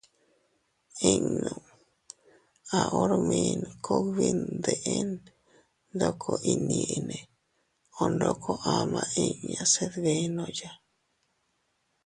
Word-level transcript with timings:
Innu..- 1.11 1.65
A 2.77 2.79
hormin 2.91 3.59
kugbi 3.85 4.27
ndeʼen 4.55 5.09
ndoko 5.95 6.31
inñiinne 6.51 7.17
o 8.01 8.03
ndoko 8.13 8.51
ama 8.77 9.01
inña 9.25 9.63
se 9.73 9.83
dbenoya. 9.91 10.71